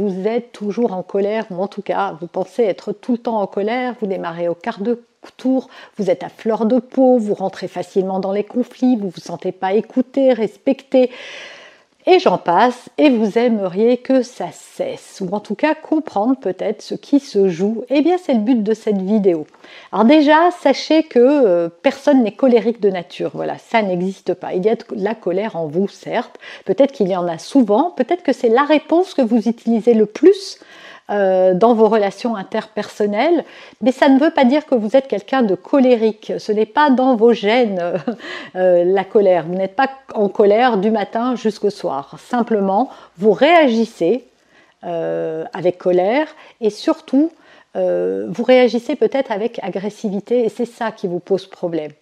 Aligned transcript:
Vous 0.00 0.26
êtes 0.26 0.52
toujours 0.52 0.94
en 0.94 1.02
colère, 1.02 1.44
ou 1.50 1.60
en 1.60 1.68
tout 1.68 1.82
cas, 1.82 2.16
vous 2.22 2.26
pensez 2.26 2.62
être 2.62 2.92
tout 2.92 3.12
le 3.12 3.18
temps 3.18 3.42
en 3.42 3.46
colère, 3.46 3.96
vous 4.00 4.06
démarrez 4.06 4.48
au 4.48 4.54
quart 4.54 4.80
de 4.80 5.04
tour, 5.36 5.68
vous 5.98 6.08
êtes 6.08 6.22
à 6.22 6.30
fleur 6.30 6.64
de 6.64 6.78
peau, 6.78 7.18
vous 7.18 7.34
rentrez 7.34 7.68
facilement 7.68 8.18
dans 8.18 8.32
les 8.32 8.44
conflits, 8.44 8.96
vous 8.96 9.10
vous 9.10 9.20
sentez 9.20 9.52
pas 9.52 9.74
écouté, 9.74 10.32
respecté 10.32 11.10
et 12.10 12.18
j'en 12.18 12.38
passe, 12.38 12.88
et 12.98 13.08
vous 13.08 13.38
aimeriez 13.38 13.98
que 13.98 14.22
ça 14.22 14.48
cesse, 14.50 15.22
ou 15.24 15.32
en 15.32 15.38
tout 15.38 15.54
cas 15.54 15.76
comprendre 15.76 16.36
peut-être 16.36 16.82
ce 16.82 16.96
qui 16.96 17.20
se 17.20 17.48
joue, 17.48 17.84
eh 17.88 18.02
bien 18.02 18.16
c'est 18.18 18.34
le 18.34 18.40
but 18.40 18.64
de 18.64 18.74
cette 18.74 19.00
vidéo. 19.00 19.46
Alors 19.92 20.04
déjà, 20.04 20.50
sachez 20.50 21.04
que 21.04 21.20
euh, 21.20 21.68
personne 21.68 22.24
n'est 22.24 22.34
colérique 22.34 22.80
de 22.80 22.90
nature, 22.90 23.30
voilà, 23.32 23.58
ça 23.58 23.82
n'existe 23.82 24.34
pas. 24.34 24.54
Il 24.54 24.66
y 24.66 24.68
a 24.68 24.74
de 24.74 24.84
la 24.96 25.14
colère 25.14 25.54
en 25.54 25.68
vous, 25.68 25.86
certes, 25.86 26.36
peut-être 26.64 26.90
qu'il 26.90 27.08
y 27.08 27.16
en 27.16 27.28
a 27.28 27.38
souvent, 27.38 27.90
peut-être 27.90 28.24
que 28.24 28.32
c'est 28.32 28.48
la 28.48 28.64
réponse 28.64 29.14
que 29.14 29.22
vous 29.22 29.48
utilisez 29.48 29.94
le 29.94 30.06
plus 30.06 30.58
euh, 31.10 31.54
dans 31.54 31.74
vos 31.74 31.88
relations 31.88 32.36
interpersonnelles, 32.36 33.44
mais 33.80 33.90
ça 33.90 34.08
ne 34.08 34.20
veut 34.20 34.30
pas 34.30 34.44
dire 34.44 34.64
que 34.64 34.76
vous 34.76 34.96
êtes 34.96 35.08
quelqu'un 35.08 35.42
de 35.42 35.56
colérique. 35.56 36.32
Ce 36.38 36.52
n'est 36.52 36.66
pas 36.66 36.90
dans 36.90 37.16
vos 37.16 37.32
gènes 37.32 37.94
euh, 38.54 38.84
la 38.84 39.02
colère. 39.02 39.44
Vous 39.46 39.54
n'êtes 39.54 39.74
pas 39.74 39.90
en 40.14 40.28
colère 40.28 40.76
du 40.76 40.92
matin 40.92 41.34
jusqu'au 41.34 41.70
soir. 41.70 42.14
Simplement, 42.20 42.90
vous 43.18 43.32
réagissez 43.32 44.24
euh, 44.84 45.44
avec 45.52 45.78
colère 45.78 46.28
et 46.60 46.70
surtout, 46.70 47.32
vous 47.74 48.42
réagissez 48.42 48.96
peut-être 48.96 49.30
avec 49.30 49.60
agressivité 49.62 50.44
et 50.44 50.48
c'est 50.48 50.64
ça 50.64 50.90
qui 50.90 51.06
vous 51.06 51.20
pose 51.20 51.46
problème. 51.46 51.92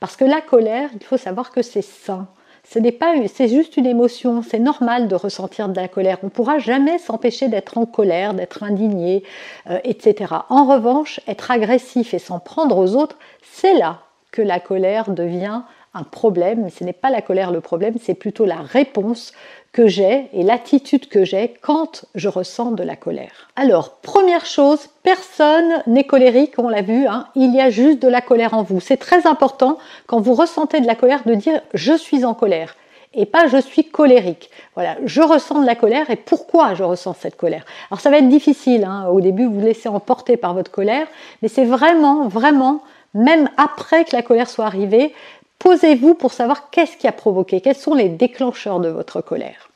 Parce 0.00 0.16
que 0.16 0.24
la 0.24 0.40
colère, 0.40 0.88
il 0.94 1.04
faut 1.04 1.18
savoir 1.18 1.50
que 1.50 1.60
c'est 1.60 1.82
sain. 1.82 2.26
Ce 2.70 2.78
n'est 2.78 2.92
pas, 2.92 3.14
c'est 3.28 3.48
juste 3.48 3.78
une 3.78 3.86
émotion. 3.86 4.42
C'est 4.42 4.58
normal 4.58 5.08
de 5.08 5.14
ressentir 5.14 5.70
de 5.70 5.76
la 5.76 5.88
colère. 5.88 6.18
On 6.22 6.26
ne 6.26 6.30
pourra 6.30 6.58
jamais 6.58 6.98
s'empêcher 6.98 7.48
d'être 7.48 7.78
en 7.78 7.86
colère, 7.86 8.34
d'être 8.34 8.62
indigné, 8.62 9.24
euh, 9.70 9.78
etc. 9.84 10.34
En 10.50 10.66
revanche, 10.66 11.20
être 11.26 11.50
agressif 11.50 12.12
et 12.12 12.18
s'en 12.18 12.40
prendre 12.40 12.76
aux 12.76 12.94
autres, 12.94 13.16
c'est 13.40 13.72
là 13.72 14.00
que 14.32 14.42
la 14.42 14.60
colère 14.60 15.10
devient 15.10 15.62
un 15.94 16.02
problème. 16.02 16.62
Mais 16.64 16.70
ce 16.70 16.84
n'est 16.84 16.92
pas 16.92 17.10
la 17.10 17.22
colère 17.22 17.50
le 17.50 17.60
problème, 17.60 17.94
c'est 18.00 18.14
plutôt 18.14 18.44
la 18.44 18.56
réponse 18.56 19.32
que 19.72 19.86
j'ai 19.86 20.28
et 20.32 20.42
l'attitude 20.42 21.08
que 21.08 21.24
j'ai 21.24 21.54
quand 21.60 22.06
je 22.14 22.28
ressens 22.28 22.72
de 22.72 22.82
la 22.82 22.96
colère. 22.96 23.48
Alors, 23.54 23.90
première 23.96 24.46
chose, 24.46 24.88
personne 25.02 25.82
n'est 25.86 26.04
colérique, 26.04 26.54
on 26.58 26.68
l'a 26.68 26.82
vu, 26.82 27.06
hein, 27.06 27.26
il 27.34 27.54
y 27.54 27.60
a 27.60 27.70
juste 27.70 28.00
de 28.00 28.08
la 28.08 28.20
colère 28.20 28.54
en 28.54 28.62
vous. 28.62 28.80
C'est 28.80 28.96
très 28.96 29.26
important 29.26 29.78
quand 30.06 30.20
vous 30.20 30.34
ressentez 30.34 30.80
de 30.80 30.86
la 30.86 30.94
colère 30.94 31.22
de 31.26 31.34
dire 31.34 31.60
je 31.74 31.92
suis 31.92 32.24
en 32.24 32.34
colère 32.34 32.76
et 33.14 33.26
pas 33.26 33.46
je 33.46 33.58
suis 33.58 33.84
colérique. 33.84 34.50
Voilà, 34.74 34.96
je 35.04 35.22
ressens 35.22 35.60
de 35.60 35.66
la 35.66 35.74
colère 35.74 36.10
et 36.10 36.16
pourquoi 36.16 36.74
je 36.74 36.84
ressens 36.84 37.14
cette 37.14 37.36
colère? 37.36 37.64
Alors 37.90 38.00
ça 38.00 38.10
va 38.10 38.18
être 38.18 38.28
difficile, 38.28 38.84
hein, 38.84 39.06
au 39.08 39.20
début 39.20 39.44
vous 39.44 39.60
vous 39.60 39.66
laissez 39.66 39.88
emporter 39.88 40.36
par 40.36 40.54
votre 40.54 40.70
colère, 40.70 41.06
mais 41.42 41.48
c'est 41.48 41.64
vraiment, 41.64 42.28
vraiment, 42.28 42.82
même 43.14 43.48
après 43.56 44.04
que 44.04 44.14
la 44.14 44.22
colère 44.22 44.48
soit 44.48 44.66
arrivée, 44.66 45.14
Posez-vous 45.58 46.14
pour 46.14 46.32
savoir 46.32 46.70
qu'est-ce 46.70 46.96
qui 46.96 47.08
a 47.08 47.12
provoqué, 47.12 47.60
quels 47.60 47.76
sont 47.76 47.94
les 47.94 48.08
déclencheurs 48.08 48.80
de 48.80 48.88
votre 48.88 49.20
colère. 49.20 49.70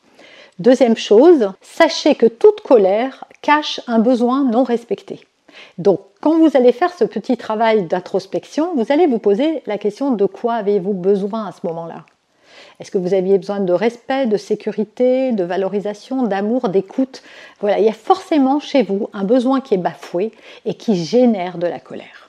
Deuxième 0.59 0.97
chose, 0.97 1.50
sachez 1.60 2.15
que 2.15 2.26
toute 2.26 2.60
colère 2.60 3.25
cache 3.41 3.81
un 3.88 3.98
besoin 3.98 4.44
non 4.44 4.62
respecté. 4.62 5.20
Donc, 5.78 6.00
quand 6.20 6.38
vous 6.38 6.56
allez 6.56 6.72
faire 6.72 6.93
ce 6.93 7.04
petit 7.04 7.37
travail 7.37 7.82
d'introspection, 7.84 8.75
vous 8.76 8.93
allez 8.93 9.06
vous 9.06 9.19
poser 9.19 9.62
la 9.66 9.76
question 9.76 10.12
de 10.12 10.25
quoi 10.25 10.54
avez-vous 10.54 10.94
besoin 10.94 11.47
à 11.47 11.53
ce 11.53 11.66
moment-là? 11.66 12.04
Est-ce 12.78 12.91
que 12.91 12.99
vous 12.99 13.14
aviez 13.14 13.38
besoin 13.38 13.60
de 13.60 13.72
respect, 13.72 14.26
de 14.26 14.37
sécurité, 14.37 15.32
de 15.32 15.44
valorisation, 15.44 16.22
d'amour, 16.22 16.69
d'écoute? 16.69 17.22
Voilà, 17.60 17.78
il 17.78 17.84
y 17.84 17.88
a 17.88 17.93
forcément 17.93 18.60
chez 18.60 18.82
vous 18.82 19.09
un 19.12 19.25
besoin 19.25 19.60
qui 19.60 19.75
est 19.75 19.78
bafoué 19.78 20.32
et 20.64 20.75
qui 20.75 20.97
génère 20.97 21.59
de 21.59 21.66
la 21.66 21.81
colère. 21.81 22.22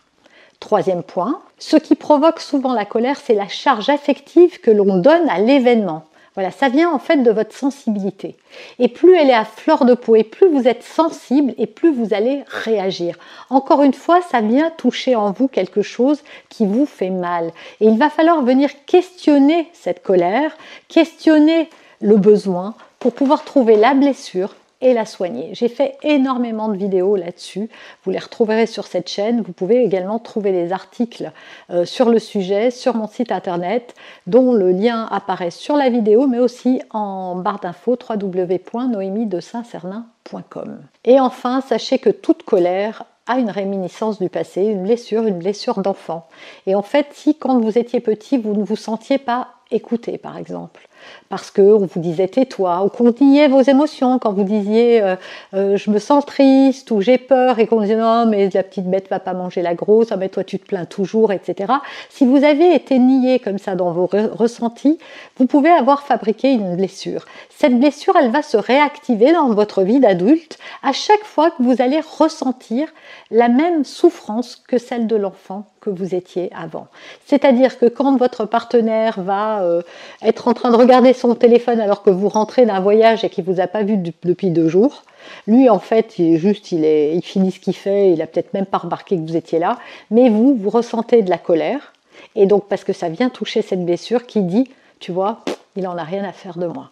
Troisième 0.63 1.03
point, 1.03 1.41
ce 1.59 1.75
qui 1.75 1.93
provoque 1.93 2.39
souvent 2.39 2.73
la 2.73 2.85
colère, 2.85 3.19
c'est 3.21 3.33
la 3.33 3.49
charge 3.49 3.89
affective 3.89 4.61
que 4.61 4.71
l'on 4.71 4.97
donne 4.97 5.27
à 5.27 5.37
l'événement. 5.37 6.05
Voilà, 6.35 6.51
ça 6.51 6.69
vient 6.69 6.89
en 6.89 6.99
fait 6.99 7.17
de 7.17 7.31
votre 7.31 7.53
sensibilité. 7.53 8.37
Et 8.79 8.87
plus 8.87 9.13
elle 9.13 9.29
est 9.29 9.33
à 9.33 9.43
fleur 9.43 9.83
de 9.83 9.93
peau, 9.93 10.15
et 10.15 10.23
plus 10.23 10.47
vous 10.47 10.65
êtes 10.65 10.81
sensible, 10.81 11.53
et 11.57 11.67
plus 11.67 11.93
vous 11.93 12.13
allez 12.13 12.45
réagir. 12.47 13.17
Encore 13.49 13.83
une 13.83 13.93
fois, 13.93 14.21
ça 14.21 14.39
vient 14.39 14.69
toucher 14.69 15.17
en 15.17 15.33
vous 15.33 15.49
quelque 15.49 15.81
chose 15.81 16.23
qui 16.47 16.65
vous 16.65 16.85
fait 16.85 17.09
mal. 17.09 17.51
Et 17.81 17.87
il 17.87 17.99
va 17.99 18.09
falloir 18.09 18.41
venir 18.41 18.69
questionner 18.85 19.67
cette 19.73 20.01
colère, 20.01 20.55
questionner 20.87 21.69
le 21.99 22.15
besoin 22.15 22.73
pour 22.99 23.11
pouvoir 23.11 23.43
trouver 23.43 23.75
la 23.75 23.95
blessure 23.95 24.55
et 24.83 24.93
la 24.93 25.05
soigner. 25.05 25.49
J'ai 25.53 25.69
fait 25.69 25.97
énormément 26.03 26.67
de 26.67 26.77
vidéos 26.77 27.15
là-dessus. 27.15 27.69
Vous 28.03 28.11
les 28.11 28.19
retrouverez 28.19 28.67
sur 28.67 28.85
cette 28.85 29.09
chaîne. 29.09 29.41
Vous 29.41 29.53
pouvez 29.53 29.83
également 29.83 30.19
trouver 30.19 30.51
des 30.51 30.71
articles 30.73 31.31
euh, 31.71 31.85
sur 31.85 32.09
le 32.09 32.19
sujet 32.19 32.69
sur 32.69 32.95
mon 32.95 33.07
site 33.07 33.31
internet 33.31 33.95
dont 34.27 34.51
le 34.53 34.71
lien 34.71 35.07
apparaît 35.09 35.49
sur 35.51 35.77
la 35.77 35.89
vidéo 35.89 36.27
mais 36.27 36.39
aussi 36.39 36.81
en 36.91 37.37
barre 37.37 37.61
d'infos 37.61 37.97
www.noémie-de-saint-cernin.com. 37.97 40.79
Et 41.05 41.19
enfin, 41.19 41.61
sachez 41.61 41.97
que 41.97 42.09
toute 42.09 42.43
colère 42.43 43.05
a 43.25 43.39
une 43.39 43.49
réminiscence 43.49 44.19
du 44.19 44.27
passé, 44.29 44.63
une 44.63 44.83
blessure, 44.83 45.25
une 45.25 45.39
blessure 45.39 45.81
d'enfant. 45.81 46.27
Et 46.67 46.75
en 46.75 46.81
fait, 46.81 47.07
si 47.13 47.35
quand 47.35 47.57
vous 47.59 47.77
étiez 47.77 48.01
petit, 48.01 48.37
vous 48.37 48.53
ne 48.53 48.63
vous 48.63 48.75
sentiez 48.75 49.17
pas 49.17 49.47
écouté, 49.73 50.17
par 50.17 50.37
exemple, 50.37 50.87
parce 51.29 51.51
qu'on 51.51 51.85
vous 51.85 51.99
disait 51.99 52.27
tais-toi, 52.27 52.83
ou 52.85 52.89
qu'on 52.89 53.13
niait 53.19 53.47
vos 53.47 53.61
émotions 53.61 54.19
quand 54.19 54.33
vous 54.33 54.43
disiez 54.43 55.01
euh, 55.01 55.15
euh, 55.53 55.77
je 55.77 55.89
me 55.89 55.99
sens 55.99 56.25
triste 56.25 56.91
ou 56.91 57.01
j'ai 57.01 57.17
peur 57.17 57.59
et 57.59 57.67
qu'on 57.67 57.81
disait 57.81 57.95
non 57.95 58.25
mais 58.25 58.49
la 58.53 58.63
petite 58.63 58.85
bête 58.85 59.09
va 59.09 59.19
pas 59.19 59.33
manger 59.33 59.61
la 59.61 59.73
grosse, 59.73 60.11
ah, 60.11 60.17
mais 60.17 60.29
toi 60.29 60.43
tu 60.43 60.59
te 60.59 60.65
plains 60.65 60.85
toujours, 60.85 61.31
etc. 61.31 61.73
Si 62.09 62.25
vous 62.25 62.43
avez 62.43 62.73
été 62.73 62.99
nié 62.99 63.39
comme 63.39 63.57
ça 63.57 63.75
dans 63.75 63.91
vos 63.91 64.07
ressentis, 64.07 64.97
vous 65.37 65.45
pouvez 65.45 65.69
avoir 65.69 66.03
fabriqué 66.03 66.51
une 66.51 66.75
blessure. 66.75 67.25
Cette 67.49 67.77
blessure, 67.79 68.15
elle 68.15 68.31
va 68.31 68.41
se 68.41 68.57
réactiver 68.57 69.33
dans 69.33 69.49
votre 69.53 69.83
vie 69.83 69.99
d'adulte 69.99 70.57
à 70.83 70.93
chaque 70.93 71.23
fois 71.23 71.51
que 71.51 71.63
vous 71.63 71.81
allez 71.81 71.99
ressentir 72.17 72.87
la 73.31 73.49
même 73.49 73.83
souffrance 73.83 74.55
que 74.55 74.77
celle 74.77 75.07
de 75.07 75.15
l'enfant 75.15 75.65
que 75.83 75.89
vous 75.89 76.15
étiez 76.15 76.49
avant. 76.55 76.87
C'est-à-dire 77.25 77.77
que 77.77 77.85
quand 77.85 78.15
votre 78.15 78.45
partenaire 78.45 79.19
va 79.21 79.61
euh, 79.63 79.81
être 80.21 80.47
en 80.47 80.53
train 80.53 80.71
de 80.71 80.77
regarder 80.77 81.13
son 81.13 81.35
téléphone 81.35 81.79
alors 81.79 82.03
que 82.03 82.09
vous 82.09 82.29
rentrez 82.29 82.65
d'un 82.65 82.79
voyage 82.79 83.23
et 83.23 83.29
qu'il 83.29 83.43
vous 83.43 83.59
a 83.59 83.67
pas 83.67 83.83
vu 83.83 83.97
depuis 83.97 84.49
deux 84.49 84.69
jours, 84.69 85.03
lui 85.45 85.69
en 85.69 85.79
fait, 85.79 86.17
il 86.19 86.35
est 86.35 86.37
juste, 86.37 86.71
il, 86.71 86.85
est, 86.85 87.15
il 87.15 87.21
finit 87.21 87.51
ce 87.51 87.59
qu'il 87.59 87.75
fait, 87.75 88.11
il 88.13 88.21
a 88.21 88.27
peut-être 88.27 88.53
même 88.53 88.65
pas 88.65 88.77
remarqué 88.77 89.17
que 89.17 89.21
vous 89.21 89.35
étiez 89.35 89.59
là, 89.59 89.77
mais 90.09 90.29
vous, 90.29 90.55
vous 90.55 90.69
ressentez 90.69 91.21
de 91.21 91.29
la 91.29 91.37
colère, 91.37 91.93
et 92.35 92.45
donc 92.45 92.67
parce 92.67 92.83
que 92.83 92.93
ça 92.93 93.09
vient 93.09 93.29
toucher 93.29 93.61
cette 93.61 93.83
blessure 93.85 94.25
qui 94.25 94.41
dit, 94.41 94.69
tu 94.99 95.11
vois, 95.11 95.39
il 95.75 95.87
en 95.87 95.97
a 95.97 96.03
rien 96.03 96.23
à 96.23 96.31
faire 96.31 96.57
de 96.57 96.67
moi. 96.67 96.91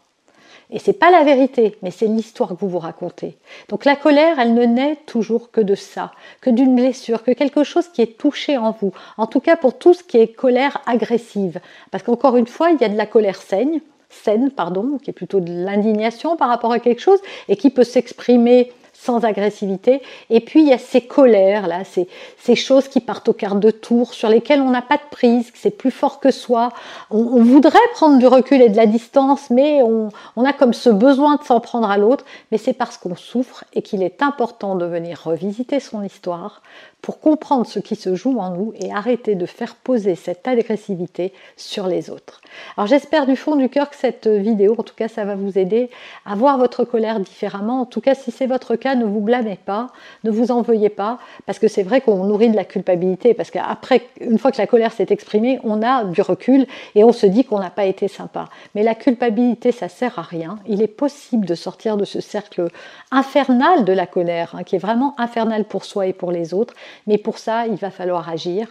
Et 0.72 0.80
c'est 0.80 0.94
pas 0.94 1.12
la 1.12 1.24
vérité, 1.24 1.76
mais 1.82 1.92
c'est 1.92 2.08
l'histoire 2.08 2.50
que 2.50 2.56
vous 2.56 2.70
vous 2.70 2.80
racontez. 2.80 3.38
Donc 3.68 3.84
la 3.84 3.98
colère, 3.98 4.40
elle 4.40 4.54
ne 4.54 4.64
naît 4.64 4.98
toujours 5.06 5.52
que 5.52 5.60
de 5.60 5.76
ça, 5.76 6.12
que 6.40 6.50
d'une 6.50 6.76
blessure, 6.76 7.24
que 7.24 7.32
quelque 7.32 7.66
chose 7.66 7.90
qui 7.90 8.02
est 8.02 8.18
touché 8.18 8.58
en 8.58 8.72
vous. 8.72 8.94
En 9.18 9.28
tout 9.28 9.42
cas 9.42 9.58
pour 9.58 9.78
tout 9.78 9.94
ce 9.94 10.04
qui 10.04 10.18
est 10.18 10.30
colère 10.30 10.82
agressive. 10.86 11.60
Parce 11.92 12.04
qu'encore 12.04 12.38
une 12.38 12.48
fois, 12.48 12.72
il 12.72 12.80
y 12.80 12.86
a 12.86 12.90
de 12.90 12.98
la 12.98 13.06
colère 13.06 13.42
saine, 13.42 13.82
saine, 14.10 14.50
pardon, 14.50 14.98
qui 15.02 15.10
est 15.10 15.14
plutôt 15.14 15.42
de 15.42 15.52
l'indignation 15.52 16.38
par 16.38 16.48
rapport 16.48 16.72
à 16.72 16.80
quelque 16.80 17.02
chose 17.02 17.20
et 17.50 17.58
qui 17.58 17.70
peut 17.70 17.84
s'exprimer 17.84 18.72
sans 19.02 19.26
agressivité. 19.26 20.02
Et 20.30 20.42
puis 20.42 20.62
il 20.62 20.68
y 20.68 20.74
a 20.74 20.78
ces 20.78 21.02
colères 21.02 21.68
là, 21.68 21.84
ces, 21.84 22.56
choses 22.56 22.88
qui 22.88 23.00
partent 23.00 23.30
au 23.30 23.34
quart 23.34 23.56
de 23.56 23.72
tour, 23.72 24.14
sur 24.14 24.30
lesquelles 24.30 24.62
on 24.62 24.70
n'a 24.70 24.84
pas 24.84 24.98
de 24.98 25.10
prise, 25.10 25.50
que 25.50 25.58
c'est 25.58 25.72
plus 25.72 25.90
fort 25.90 26.20
que 26.20 26.30
soi. 26.30 26.70
On, 27.10 27.42
voudrait 27.42 27.80
prendre 27.94 28.20
du 28.20 28.28
recul 28.28 28.62
et 28.62 28.70
de 28.70 28.78
la 28.78 28.86
distance, 28.86 29.50
mais 29.50 29.82
on, 29.82 30.10
on 30.36 30.46
a 30.46 30.54
comme 30.54 30.74
ce 30.74 30.90
besoin 30.90 31.38
de 31.38 31.44
s'en 31.44 31.60
prendre 31.60 31.90
à 31.90 31.98
l'autre. 31.98 32.26
Mais 32.52 32.60
c'est 32.60 32.74
parce 32.74 32.98
qu'on 32.98 33.16
souffre 33.16 33.64
et 33.74 33.82
qu'il 33.82 34.04
est 34.04 34.22
important 34.22 34.76
de 34.76 34.86
venir 34.86 35.22
revisiter 35.24 35.80
son 35.80 36.04
histoire 36.04 36.62
pour 37.02 37.20
comprendre 37.20 37.66
ce 37.66 37.80
qui 37.80 37.96
se 37.96 38.16
joue 38.16 38.38
en 38.40 38.52
nous 38.52 38.74
et 38.80 38.94
arrêter 38.94 39.36
de 39.36 39.46
faire 39.46 39.76
poser 39.76 40.16
cette 40.16 40.48
agressivité 40.48 41.34
sur 41.58 41.88
les 41.88 42.10
autres. 42.10 42.42
Alors 42.78 42.88
j'espère 42.88 43.26
du 43.26 43.36
fond 43.36 43.56
du 43.56 43.70
cœur 43.70 43.90
que 43.90 43.96
cette 43.96 44.28
vidéo, 44.28 44.76
en 44.78 44.84
tout 44.84 44.94
cas 44.96 45.08
ça 45.08 45.26
va 45.26 45.36
vous 45.36 45.58
aider 45.58 45.90
à 46.26 46.36
voir 46.36 46.58
votre 46.58 46.84
colère 46.84 47.20
différemment. 47.20 47.82
En 47.82 47.86
tout 47.86 48.02
cas 48.02 48.14
si 48.14 48.32
c'est 48.32 48.46
votre 48.46 48.76
cas, 48.76 48.91
ne 48.96 49.06
vous 49.06 49.20
blâmez 49.20 49.58
pas, 49.64 49.88
ne 50.24 50.32
vous 50.32 50.52
en 50.52 50.62
veuillez 50.62 50.90
pas, 50.90 51.20
parce 51.46 51.60
que 51.60 51.68
c'est 51.68 51.84
vrai 51.84 52.02
qu'on 52.02 52.24
nourrit 52.24 52.50
de 52.50 52.56
la 52.56 52.66
culpabilité, 52.66 53.34
parce 53.34 53.52
qu'après, 53.52 54.04
une 54.20 54.38
fois 54.38 54.52
que 54.52 54.58
la 54.58 54.68
colère 54.68 54.92
s'est 54.92 55.08
exprimée, 55.10 55.60
on 55.64 55.82
a 55.82 56.04
du 56.06 56.22
recul 56.22 56.66
et 56.96 57.04
on 57.04 57.12
se 57.12 57.26
dit 57.26 57.46
qu'on 57.46 57.60
n'a 57.60 57.70
pas 57.70 57.86
été 57.86 58.08
sympa. 58.08 58.50
Mais 58.76 58.84
la 58.84 58.96
culpabilité, 58.96 59.72
ça 59.72 59.90
sert 59.90 60.20
à 60.20 60.24
rien. 60.24 60.60
Il 60.68 60.82
est 60.82 60.88
possible 60.88 61.46
de 61.46 61.56
sortir 61.56 61.98
de 61.98 62.06
ce 62.06 62.22
cercle 62.22 62.68
infernal 63.12 63.86
de 63.86 63.94
la 63.94 64.08
colère, 64.08 64.56
hein, 64.56 64.64
qui 64.64 64.76
est 64.76 64.80
vraiment 64.80 65.16
infernal 65.18 65.66
pour 65.66 65.86
soi 65.86 66.08
et 66.08 66.14
pour 66.14 66.32
les 66.32 66.54
autres. 66.54 66.74
Mais 67.08 67.18
pour 67.18 67.38
ça, 67.38 67.68
il 67.68 67.76
va 67.76 67.92
falloir 67.92 68.30
agir. 68.30 68.68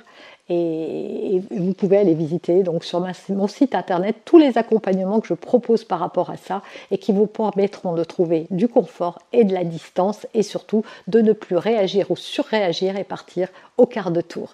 Et 0.52 1.41
vous 1.52 1.75
pouvez 1.75 1.99
aller 1.99 2.14
visiter 2.14 2.64
donc 2.64 2.82
sur 2.82 3.06
mon 3.29 3.47
site 3.47 3.76
internet 3.76 4.17
tous 4.25 4.37
les 4.37 4.58
accompagnements 4.58 5.20
que 5.20 5.29
je 5.29 5.35
propose 5.35 5.85
par 5.85 6.00
rapport 6.00 6.29
à 6.29 6.37
ça 6.37 6.62
et 6.91 6.99
qui 6.99 7.12
vous 7.12 7.26
permettront 7.26 7.94
de 7.94 8.02
trouver 8.02 8.49
du 8.50 8.67
confort 8.67 9.20
et 9.32 9.44
de 9.44 9.55
la 9.55 9.62
distance 9.62 10.26
et 10.35 10.43
surtout 10.43 10.85
de 11.06 11.20
ne 11.20 11.32
plus 11.32 11.56
réagir 11.56 12.11
ou 12.11 12.17
surréagir 12.17 12.97
et 12.97 13.05
partir 13.05 13.47
au 13.76 13.87
quart 13.87 14.11
de 14.11 14.20
tour. 14.23 14.50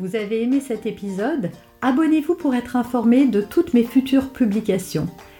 Vous 0.00 0.16
avez 0.16 0.42
aimé 0.42 0.58
cet 0.58 0.86
épisode? 0.86 1.50
Abonnez-vous 1.82 2.34
pour 2.34 2.54
être 2.56 2.74
informé 2.74 3.26
de 3.26 3.40
toutes 3.40 3.74
mes 3.74 3.84
futures 3.84 4.30
publications. 4.30 5.06